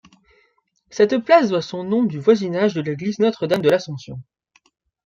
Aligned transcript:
Cette 0.89 1.19
place 1.19 1.49
doit 1.49 1.61
son 1.61 1.83
nom 1.83 2.03
du 2.03 2.17
voisinage 2.19 2.73
de 2.73 2.81
l'église 2.81 3.19
Notre-Dame-de-l'Assomption. 3.19 4.19